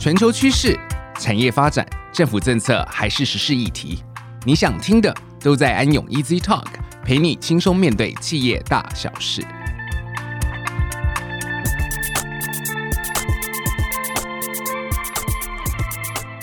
[0.00, 0.80] 全球趋势、
[1.16, 4.02] 产业发展、政府政策还是时事议题，
[4.46, 6.64] 你想听的都在安永 Easy Talk，
[7.04, 9.42] 陪你轻松面对企业大小事。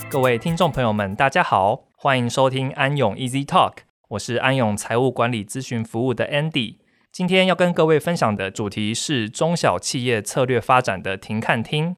[0.07, 3.77] 各位听众朋友们，大家好，欢迎收听安永 Easy Talk，
[4.09, 6.75] 我是安永财务管理咨询服务的 Andy。
[7.11, 11.95] 今天要跟各位分享的主题是中小企业策略发展的停看听。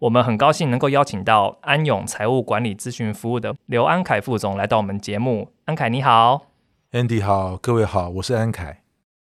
[0.00, 5.50] 我们很高兴能够邀请到安永财务管理咨询服务的刘安凯副总来到我们节目。
[5.64, 6.46] 安凯你好
[6.92, 8.82] ，Andy 好，各位好，我是安凯。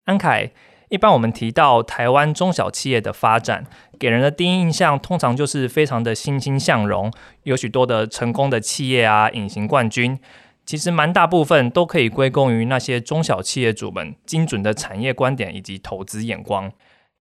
[0.05, 0.51] 安凯，
[0.87, 3.65] 一般我们提到台湾中小企业的发展，
[3.99, 7.11] 给人的第一印象通常就是非常的欣欣向荣，
[7.43, 10.17] 有许多的成功的企业啊，隐形冠军。
[10.65, 16.71] 其实蛮大部分都可以归功于那些中小企业主们精准的产业观点以及投资眼光。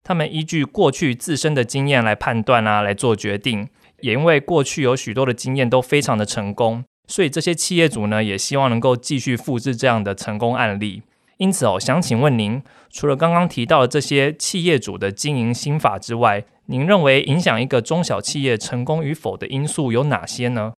[0.02, 3.68] 他们依据过去自身的经验来判断啊，来做决定。
[4.00, 11.02] 也因为过去有许多的经验都非常的成功，所以这些企业主呢也希望能够继续复制这样的成功案例。
[11.37, 20.73] 因此哦，想请问您，除了刚刚提到的这些企业主的经营心法之外，您认为影响一个中小企业成功与否的因素有哪些呢？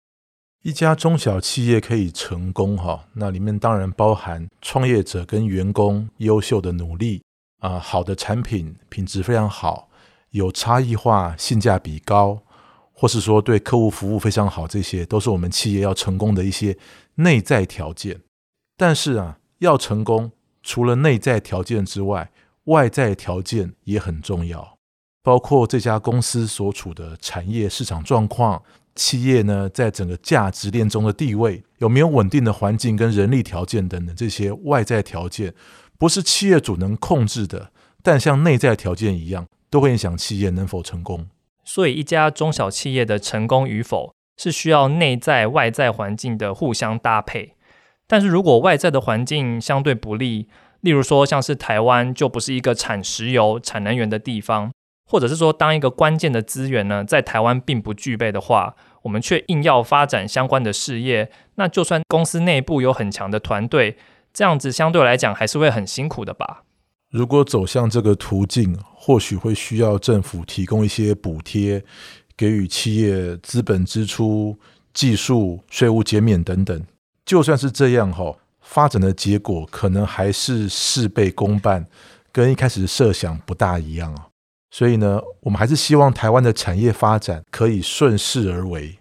[0.63, 7.23] 一家中小企业可以成功，哈，那里面当然包含创业者跟员工优秀的努力
[7.61, 9.89] 啊，好的产品品质非常好，
[10.31, 12.43] 有差异化，性价比高，
[12.93, 16.77] 或是说对客户服务非常好，这些都是我们企业要成功的一些
[17.15, 18.21] 内在条件。
[18.77, 22.31] 但是啊，要成功，除了内在条件之外，
[22.65, 24.77] 外在条件也很重要，
[25.23, 28.63] 包括这家公司所处的产业市场状况。
[28.97, 35.55] 企业呢，在整个价值链中的地位，有没有稳定的环境跟人力条件等等这些外在条件，
[36.01, 37.71] 不是企业主能控制的，
[38.03, 41.29] 但像内在条件一样，都会影响企业能否成功。
[41.63, 47.55] 所以，一家中小企业的成功与否，是需要内在外在环境的互相搭配。
[48.07, 50.49] 但是如果外在的环境相对不利，
[50.81, 54.73] 例如说像是台湾就不是一个产石油、产能源的地方，
[55.05, 63.99] 或者是说当一个关键的资源呢，在台湾并不具备的话，我们却硬要发展相关的事业，那就算公司内部有很强的团队，
[64.33, 66.63] 这样子相对来讲还是会很辛苦的吧？
[67.11, 71.83] 如果走向这个途径，或许会需要政府提供一些补贴，
[72.37, 74.57] 给予企业资本支出、
[74.95, 76.81] 技术、税务减免等等。
[77.27, 81.85] 就算是这样哈，发展的结果可能还是事倍功半，
[82.31, 84.29] 跟一开始设想不大一样啊。
[84.71, 88.97] 所以呢，我们还是希望台湾的产业发展可以顺势而为。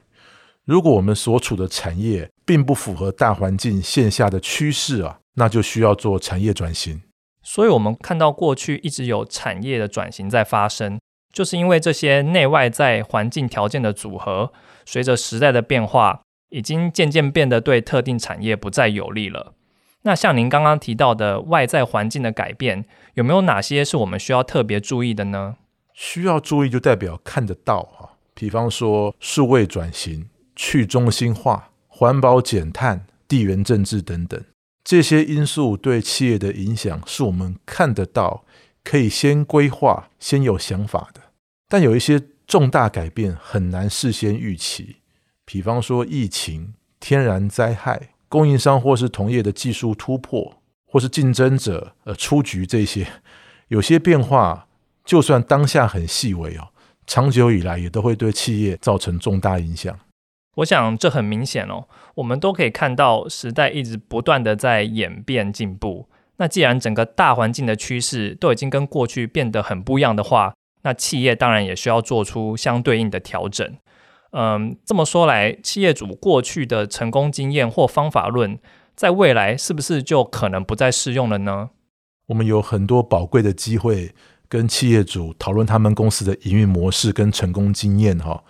[0.66, 7.02] 如果我们所处的产业并不符合大环境线下的趋势啊，那就需要做产业转型。
[7.42, 11.00] 所以，我们看到过去一直有产业的转型在发生，
[11.34, 14.52] 就是因为这些内外在环境条件的组合，
[14.86, 19.54] 随着时代的变化，已经渐渐变得对特定产业不再有利了。
[20.04, 22.86] 那像您刚刚提到的外在环境的改变，
[23.16, 25.58] 有没有哪些是我们需要特别注意的呢？
[25.94, 34.42] 需要注意就代表看得到啊，比方说数位转型、去中心化、环保减碳、地缘政治等等，
[34.84, 38.46] 这些因素对企业的影响是我们看得到，
[38.84, 41.22] 可以先规划、先有想法的。
[41.68, 44.98] 但有一些重大改变很难事先预期，
[45.46, 48.10] 比方说疫情、天然灾害。
[48.32, 53.08] 供应商或是同业的技术突破，或是竞争者呃出局，这些
[53.70, 54.68] 有些变化，
[55.04, 56.70] 就算当下很细微哦，
[57.08, 60.00] 长久以来也都会对企业造成重大影响。
[60.56, 66.10] 我想这很明显哦，我们都可以看到时代一直不断的在演变进步。
[66.38, 73.78] 那既然整个大环境的趋势都已经跟过去变得很不一样的话，那企业当然也需要做出相对应的调整。
[74.32, 78.60] 嗯，这么说来，企业主过去的成功经验或方法论，
[78.96, 81.72] 在未来是不是就可能不再适用了呢？
[82.28, 84.14] 我们有很多宝贵的机会
[84.48, 88.44] 跟企业主讨论他们公司的营运模式跟成功经验哈。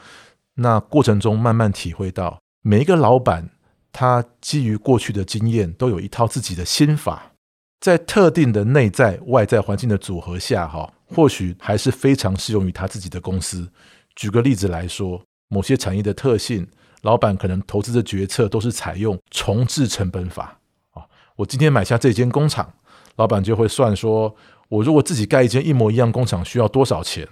[0.62, 3.50] 那过程中慢慢体会到，每一个老板
[3.92, 7.32] 他基于过去的经验，都有一套自己的心法，
[7.80, 13.70] 在特定的内在外在环境的组合下哈，或许还是非常适用于他自己的公司。
[14.16, 15.22] 举个例子来说。
[15.52, 16.68] 某些产业的特性，
[17.02, 20.60] 老板可能投资的决策都是采用重置成本法
[20.92, 21.02] 啊。
[21.36, 22.72] 我今天买下这间工厂，
[23.16, 24.36] 老板就会算说，
[24.68, 27.28] 我如果自己盖一间一模一样工厂需要多少钱？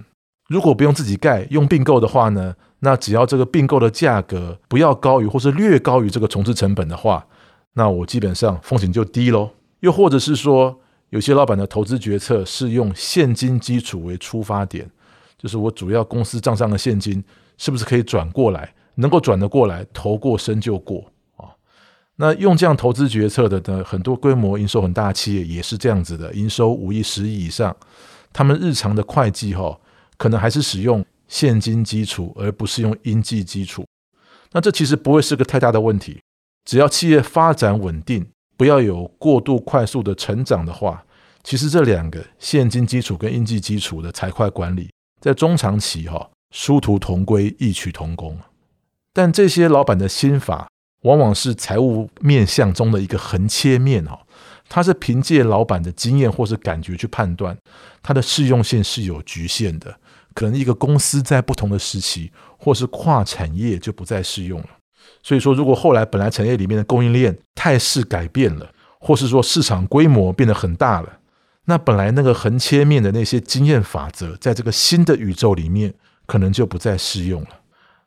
[0.50, 2.56] 如果不用自己盖，用并购的话呢？
[2.79, 7.25] 那只要这个并购的价格不要高于或是略高于这个重置成本的话，
[7.74, 9.51] 那我基本上风险就低喽。
[9.79, 10.79] 又或者是说，
[11.09, 14.89] 有些老板的投资决策是用现金基础为出发点，
[15.38, 17.24] 就是我主要公司账上的现金。
[17.59, 21.03] 是不是可以转过来能够转得过来，投过身就过
[21.38, 21.50] 啊。
[22.18, 27.75] 那用这样投资决策的呢，很多规模营收很大的企业也是这样子的，营收五亿、十亿以上，
[28.31, 29.75] 他们日常的会计哈，
[30.18, 33.85] 可能还是使用现金基础，而不是用应计基础。
[34.51, 36.21] 那这其实不会是个太大的问题，
[36.65, 38.25] 只要企业发展稳定，
[38.56, 41.03] 不要有过度快速的成长的话，
[41.44, 44.89] 其实这两个现金基础跟应计基础的财会管理，
[45.19, 48.38] 在中长期哈，殊途同归，异曲同工。
[49.12, 50.69] 但这些老板的心法，
[51.01, 54.19] 往往是财务面向中的一个横切面哈，
[54.69, 57.57] 它是凭借老板的经验或是感觉去判断，
[58.01, 60.00] 它的适用性是有局限的。
[60.38, 64.69] 可能一个公司在不同的时期，或是跨产业就不再适用了。
[65.24, 71.12] 所以说，如果后来本来产业里面的供应链态势改变了，或是说市场规模变得很大了，
[71.66, 75.92] 那本来那个横切面的那些经验法则，在这个新的宇宙里面，
[76.28, 77.50] 可能就不再适用了。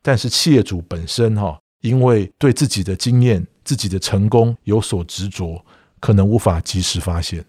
[0.01, 5.61] 但是企业主本身哈，因为对自己的经验、自己的成功有所执着，
[5.99, 7.45] 可能无法及时发现。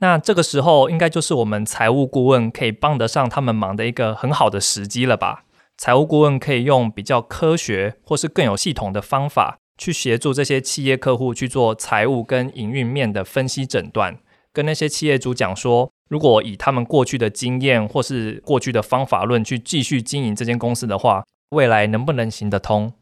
[0.00, 5.44] 那这个时候，应该就是我们财务顾问可以帮得上他们忙的一个很好的时机了吧？
[5.78, 14.18] 财务顾问可以用比较科学或是更有系统的方法，去协助这些企业客户去做财务跟营运面的分析诊断，
[14.52, 21.24] 跟那些企业主讲说，如果以他们过去的经验或是过去的方法论去继续经营这间公司的话。
[21.50, 22.92] 未来能不能行得通？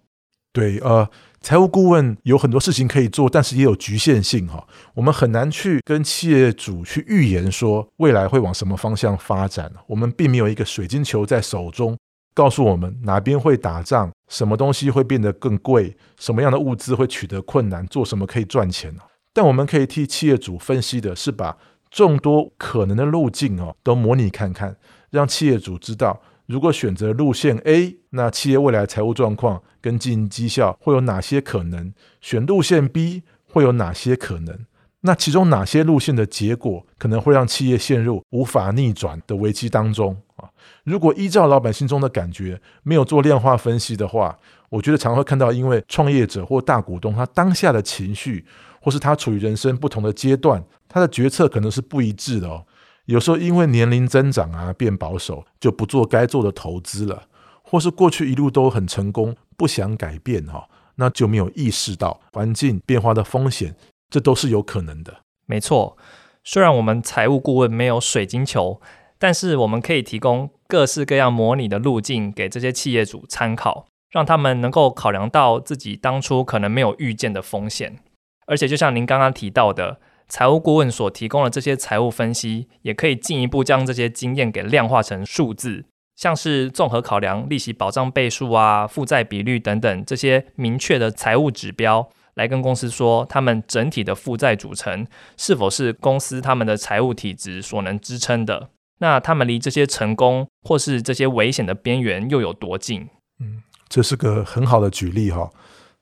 [0.55, 1.11] 对，呃，
[1.41, 4.67] 财务顾问有很多事情可以做，但是也有局限性哈。
[4.95, 9.73] 我们很难去跟企业主去预言说未来会往什么方向发展。
[9.87, 11.97] 我们并没有一个水晶球在手中，
[12.35, 18.95] 告诉我们哪边会打仗，什么东西会变得更贵，什么样的物资会取得困难，做什么可以赚钱。
[19.33, 21.57] 但我们可以替企业主分析的是，把
[21.91, 24.77] 众多可能的路径哦都模拟看看，
[25.11, 26.21] 让企业主知道。
[26.49, 31.93] 如果选择路线 A，那企业未来财务状况跟经营绩效会有哪些可能？
[32.23, 34.59] 选路线 B 会有哪些可能？
[35.03, 40.49] 那其中哪些路线的结果可能会让企业陷入无法逆转的危机当中啊？
[40.85, 44.39] 如果依照老板心中的感觉，没有做量化分析的话，
[44.71, 48.47] 我觉得常会看到，因为创业者或大股东他当下的情绪，
[48.81, 52.65] 或是他处于人生不同的阶段，他的决策可能是不一致的哦。
[53.09, 57.23] 有时候因为年龄增长啊，变保守，就不做该做的投资了；
[57.63, 63.75] 或是过去一路都很成功，不想改变哈，那就没有意识到环境变化的风险，
[64.11, 65.21] 这都是有可能的。
[65.47, 65.97] 没错，
[66.45, 68.79] 虽然我们财务顾问没有水晶球，
[69.19, 78.01] 但是我们可以提供各式各样模拟的路径给这些企业主参考，让他们能够考量到自己当初可能没有预见的风险。
[78.47, 79.99] 而且就像您刚刚提到的。
[80.29, 85.87] 财务顾问所提供的这些财务分析，也可以进一步将这些经验给量化成数字，
[86.17, 95.07] 像是综合考量利息保障倍数啊、负债比率等等这些明确的财务指标，来跟公司说他们整体的负债组成
[95.39, 98.69] 是否是公司他们的财务体质所能支撑的。
[99.01, 103.09] 那他们离这些成功或是这些危险的边缘又有多近？
[103.41, 105.51] 嗯，这是个很好的举例哈。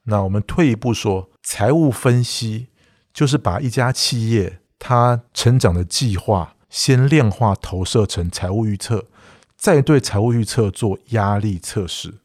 [0.05, 2.67] 那我们退一步说，财务分析。
[3.17, 9.07] 就是把一家企业它成长的计划先量化投射成财务预测，
[9.57, 12.17] 再对财务预测做压力测试。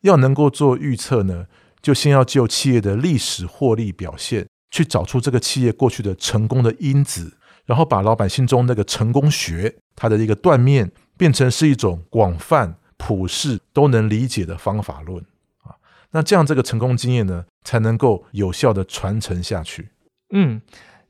[0.00, 1.48] 要能够做预测呢，
[1.82, 7.36] 就先要就企业的历史获利表现，去找出这个企业过去的成功的因子，
[7.66, 15.22] 然后把老板心中那个成功学它的一个断面，变成是一种广泛普世都能理解的方法论
[15.64, 15.76] 啊。
[16.12, 19.90] 那这样这个成功经验呢，才能够有效的传承下去。
[20.32, 20.60] 嗯，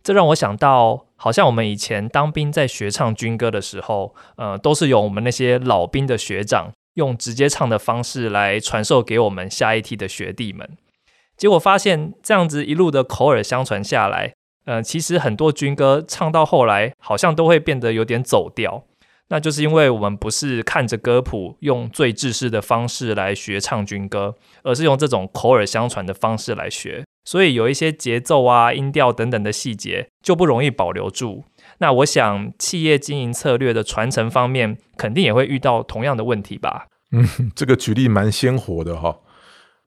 [0.02, 10.76] 这让我想到，好像我们以前当兵在学唱军歌的时候，呃，都是由我们那些老兵的学长用直接唱的方式来传授给我们下一梯的学弟们。
[11.36, 14.34] 结果发现，这样子一路的口耳相传下来，
[14.66, 18.84] 呃，其实很多军歌唱到后来，好像都会变得有点走调。
[19.28, 27.02] 那就是因为我们不是看着歌谱，用最制式的方式来学唱军歌，而是用这种口耳相传的方式来学。
[27.24, 31.44] 所以有一些节奏啊、音调等等的细节就不容易保留住。
[31.78, 36.86] 那我想，企业经营策略的传承方面，肯定也会遇到同样的问题吧？
[37.12, 39.18] 嗯，这个举例蛮鲜活的哈。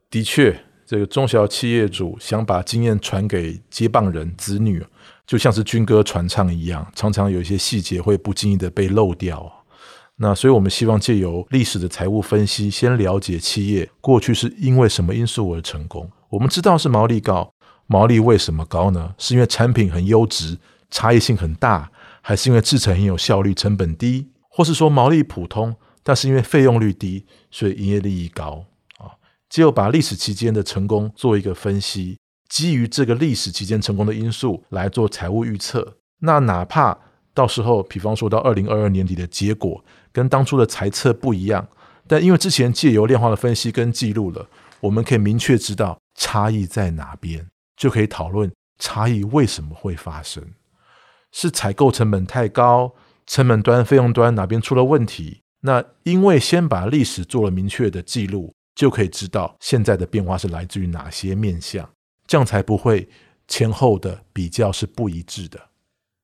[0.10, 4.86] 的确，这个中小企业主想把经验传给接棒人、子女，
[5.26, 9.66] 就像是军歌传唱一样，常常有一些细节会不经意的被漏掉。
[10.18, 16.10] 那所以，我们希望借由历史的财务分析，先了解企业过去是因为什么因素而成功。
[16.36, 17.54] 我们知道是毛利高，
[17.88, 19.16] 毛利为什么高呢？
[19.18, 20.58] 是因为产品很优质，
[20.92, 21.90] 差异性很大，
[22.22, 25.74] 还是因为制成很有效率，成本低，或是说毛利普通，
[26.04, 28.66] 但是因为费用率低，所以营业利益高
[28.98, 29.16] 啊？
[29.50, 32.18] 只有把历史期间的成功做一个分析，
[32.50, 35.96] 基于这个历史期间成功的因素来做财务预测。
[36.20, 36.98] 那哪怕
[37.34, 41.66] 到时候，比方说到二零二二年底的结果跟当初的财测不一样，
[42.06, 44.46] 但因为之前借由量化的分析跟记录了，
[44.82, 50.44] 我们可以明确知道差异在哪边，就可以讨论差异为什么会发生，
[51.32, 52.96] 是采购成本太高，
[53.28, 55.42] 成本端、费用端哪边出了问题？
[55.62, 61.90] 那因为先把历史做了明确的记录，就可以知道现在的变化是来自于哪些面向，
[62.28, 63.10] 这样才不会
[63.48, 65.60] 前后的比较是不一致的。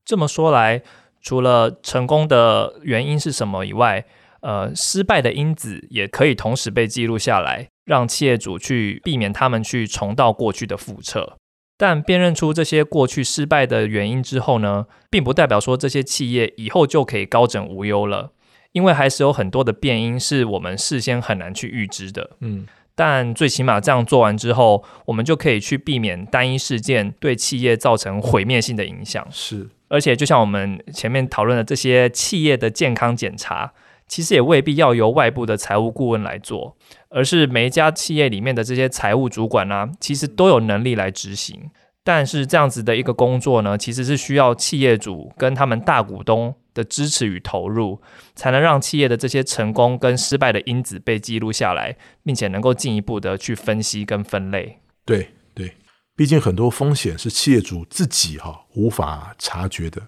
[0.06, 0.84] 这么说来，
[1.22, 4.06] 除了成功的原因是什么以外，
[4.42, 11.38] 呃，失败的因子也可以同时被记录下来，让企业主去避免他们去重蹈过去的覆辙。
[11.78, 18.34] 但辨认出这些过去失败的原因之后呢，并不代表说这些企业以后就可以高枕无忧了。
[18.74, 29.28] 因为还是有很多的变因是我们事先很难去预知的，嗯，但最起码这样做完之后，我们就可以去避免单一事件对企业造成毁灭性的影响。
[29.30, 33.74] 是，而且就像我们前面讨论的这些企业的健康检查，
[34.12, 36.76] 其实也未必要由外部的财务顾问来做，
[37.08, 41.72] 而是每一家企业里面的这些财务主管啊，其实都有能力来执行。
[42.04, 48.02] 但是这样子的一个工作呢，其实是需要企业主跟他们大股东的支持与投入，
[48.36, 54.80] 才能让企业的这些成功跟失败的因子被记录下来，并且能够进一步的去分析跟分类。
[55.06, 55.74] 对对，
[56.18, 60.02] 毕竟很多风险是企业主自己哈无法察觉的。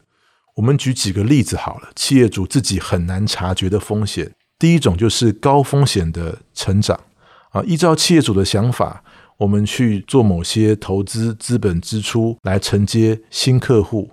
[0.55, 6.99] 我们举几个例子好了，企业主自己很难察觉的风险，第一种就是高风险的成长。
[7.51, 9.03] 啊，依照企业主的想法。
[9.37, 14.11] 我们去做某些投资资本支出来承接新客户，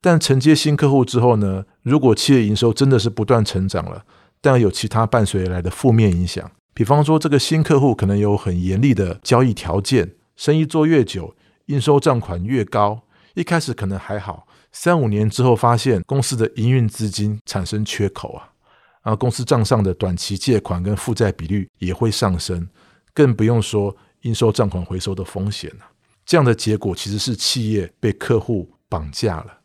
[0.00, 4.02] 但承接新客户之后呢，如果企业营收真的是不断成长了，
[4.40, 13.02] 但有其他伴随来的负面影响，比方说这个新客户可能有很严厉的交易条件，生意做越久，应收账款越高，
[13.34, 14.46] 一开始可能还好，
[14.78, 18.52] 三五年之后发现公司的营运资金产生缺口啊，
[19.00, 22.68] 啊，公司账上的短期借款跟负债比率也会上升，
[23.14, 23.96] 更不用说。
[24.22, 25.84] 应收账款回收的风险呢？
[26.24, 29.60] 这样的结果其实是企业被客户绑架了，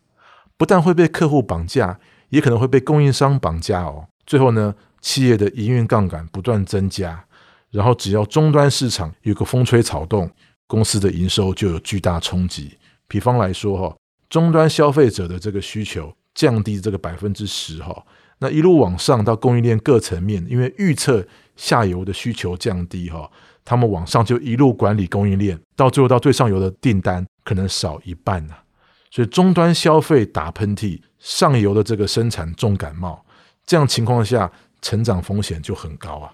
[0.56, 2.00] 不但会被客户绑架，
[2.30, 4.08] 也可能会被供应商绑架哦。
[4.26, 7.26] 最后呢，企业的营运杠杆不断增加，
[7.72, 10.30] 然后只要终端市场有个风吹草动，
[10.68, 12.78] 公司的营收就有巨大冲击。
[13.08, 13.96] 比方来说哈，
[14.32, 18.04] 终端消费者的这个需求降低这个百分之十哈，
[18.40, 21.24] 那一路往上到供应链各层面，因为预测
[21.58, 23.30] 下游的需求降低哈。
[23.66, 28.56] 他们往上就一路管理供应链，到最后到最上游的订单可能少一半呐、
[29.12, 33.24] 所以终端消费打喷嚏，上游的这个生产重感冒，
[33.66, 36.34] 这样情况下成长风险就很高啊。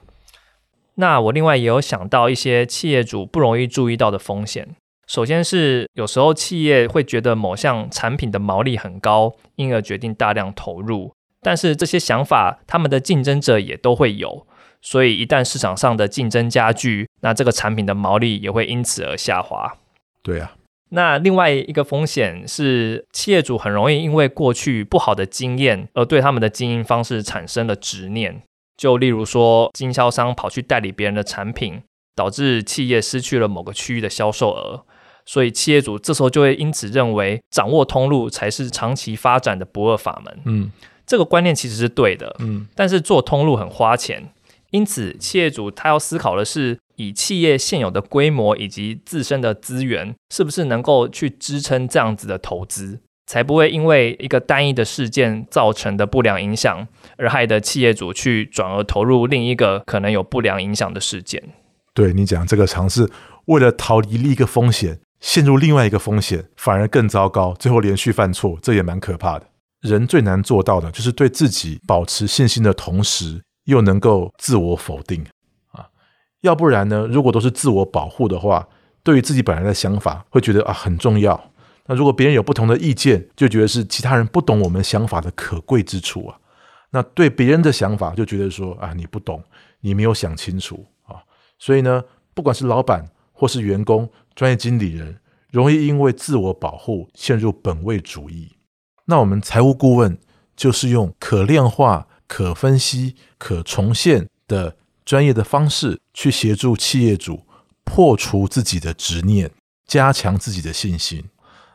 [0.96, 4.75] 那我另外也有想到一些企业主不容易注意到的风险，
[5.08, 14.46] 首先是有时候企业会觉得某项产品的毛利很高，因而决定大量投入，但是这些想法他们的竞争者也都会有。
[14.80, 19.76] 所以，一旦市场上的竞争加剧，那这个产品的毛利也会因此而下滑。
[20.22, 20.56] 对啊，
[20.90, 28.44] 那另外一个风险是，企业主很容易因为过去不好的经验，而对他们的经营方式产生了执念。
[28.78, 31.82] 就例如说，经销商跑去代理别人的产品，
[32.16, 34.86] 导致企业失去了某个区域的销售额。
[35.27, 40.39] 所以，企业主这时候就会因此认为，掌握通路才是长期发展的不二法门。
[40.46, 40.72] 嗯，
[41.05, 42.34] 这个观念其实是对的。
[42.39, 44.31] 嗯，但是做通路很花钱。
[44.72, 61.41] 因此，企业主他要思考的是，以企业现有的规模以及自身的资源，是不是能够去支撑这样子的投资，才不会因为一个单一的事件造成的不良影响，而害得企业主去转而投入另一个可能有不良影响的事件。
[61.93, 63.10] 对你讲，这个尝试
[63.46, 69.47] 为了逃离另一个风险，陷入另外一个风险，反而更糟糕，最后连续犯错，这也蛮可怕的。
[69.81, 73.41] 人最难做到的，就是对自己保持信心的同时。
[73.67, 75.25] 又能够自我否定
[75.74, 75.86] 啊，
[76.39, 77.05] 要不然呢？
[77.12, 78.65] 如果都是自我保护的话，
[79.03, 81.51] 对于自己本来的想法会觉得啊很重要。
[81.88, 86.39] 那如果别人有不同的意见，就觉得是其他人不懂我们想法的可贵之处啊。
[86.91, 89.43] 那对别人的想法就觉得说啊你不懂，
[89.81, 91.19] 你没有想清楚啊。
[91.59, 92.01] 所以呢，
[92.33, 93.05] 不管是老板
[93.38, 95.20] 或是员工、专业经理人，
[95.51, 98.58] 容易因为自我保护陷入本位主义。
[99.06, 100.17] 那我们财务顾问
[100.56, 102.08] 就是用可量化。
[102.29, 104.75] 可分析、可重现的
[105.06, 107.46] 专业的方式，去协助企业主
[107.86, 109.50] 破除自己的执念，
[109.86, 111.24] 加强自己的信心。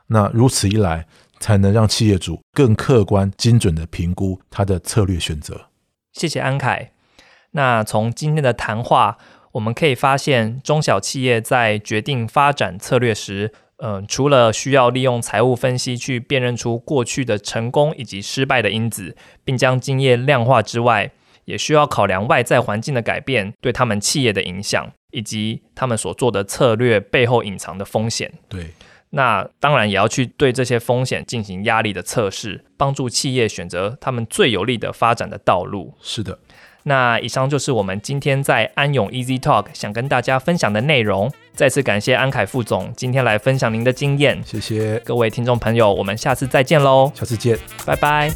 [0.09, 1.07] 那如此一来，
[1.40, 5.69] 才能让企业主更客观、精准地评估他的策略选择。
[6.12, 6.92] 谢谢安凯。
[7.52, 9.16] 那从今天的谈话，
[9.52, 21.11] 我们可以发现，中小企业在决定发展策略时，嗯、呃，除了需要利用财务分析去辨认出过去的成功以及失败的因子，并将经验量化之外，
[21.44, 28.32] 也需要考量外在环境的改变对他们企业的影响，以及他们所做的策略背后隐藏的风险。
[28.49, 28.68] 对，
[29.11, 35.92] 那当然也要去对这些风险进行压力的测试，帮助企业选择他们最有利的发展的道路。
[36.00, 36.38] 是的。
[36.85, 41.31] 那以上就是我们今天在安永 Easy Talk 想跟大家分享的内容。
[41.55, 44.43] 再次感谢安凯副总今天来分享您的经验。
[44.45, 47.12] 谢谢各位听众朋友，我们下次再见喽！
[47.15, 48.31] 下次见，拜拜。